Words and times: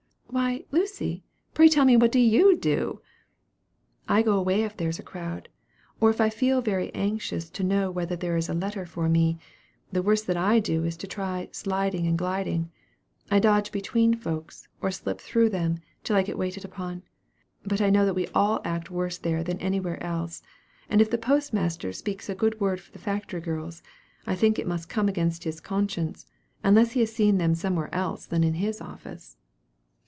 "Why, 0.33 0.63
Lucy, 0.71 1.25
pray 1.53 1.67
tell 1.67 1.83
me 1.83 1.97
what 1.97 2.15
you 2.15 2.55
do?" 2.55 3.01
"I 4.07 4.21
go 4.21 4.37
away, 4.37 4.63
if 4.63 4.77
there 4.77 4.87
is 4.87 4.97
a 4.97 5.03
crowd; 5.03 5.49
or 5.99 6.09
if 6.09 6.21
I 6.21 6.29
feel 6.29 6.61
very 6.61 6.89
anxious 6.95 7.49
to 7.49 7.65
know 7.65 7.91
whether 7.91 8.15
there 8.15 8.37
is 8.37 8.47
a 8.47 8.53
letter 8.53 8.85
for 8.85 9.09
me, 9.09 9.39
the 9.91 10.01
worst 10.01 10.27
that 10.27 10.37
I 10.37 10.61
do 10.61 10.85
is 10.85 10.95
to 10.97 11.05
try 11.07 11.49
'sliding 11.51 12.07
and 12.07 12.17
gliding.' 12.17 12.71
I 13.29 13.39
dodge 13.39 13.73
between 13.73 14.13
folks, 14.13 14.69
or 14.81 14.89
slip 14.89 15.19
through 15.19 15.49
them, 15.49 15.79
till 16.01 16.15
I 16.15 16.23
get 16.23 16.37
waited 16.37 16.63
upon. 16.63 17.03
But 17.65 17.81
I 17.81 17.89
know 17.89 18.05
that 18.05 18.15
we 18.15 18.27
all 18.27 18.61
act 18.63 18.89
worse 18.89 19.17
there 19.17 19.43
than 19.43 19.59
anywhere 19.59 20.01
else; 20.01 20.41
and 20.89 21.01
if 21.01 21.09
the 21.11 21.17
post 21.17 21.51
master 21.51 21.91
speaks 21.91 22.29
a 22.29 22.35
good 22.35 22.57
word 22.61 22.79
for 22.79 22.93
the 22.93 22.99
factory 22.99 23.41
girls, 23.41 23.83
I 24.25 24.35
think 24.35 24.57
it 24.57 24.65
must 24.67 24.87
come 24.87 25.09
against 25.09 25.43
his 25.43 25.59
conscience, 25.59 26.25
unless 26.63 26.91
he 26.93 27.01
has 27.01 27.11
seen 27.11 27.37
them 27.37 27.53
somewhere 27.53 27.93
else 27.93 28.25
than 28.25 28.45
in 28.45 28.53
the 28.53 28.77
office." 28.79 29.35